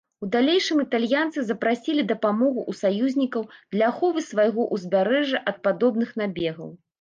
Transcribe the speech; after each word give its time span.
У 0.25 0.27
далейшым 0.35 0.77
італьянцы 0.83 1.43
запрасілі 1.49 2.05
дапамогу 2.11 2.61
ў 2.63 2.73
саюзнікаў 2.79 3.45
для 3.77 3.85
аховы 3.93 4.25
свайго 4.29 4.67
ўзбярэжжа 4.79 5.43
ад 5.53 5.61
падобных 5.69 6.19
набегаў. 6.25 6.75